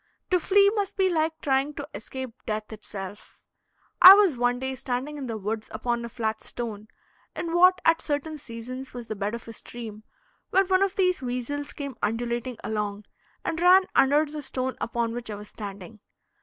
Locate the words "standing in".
4.73-5.27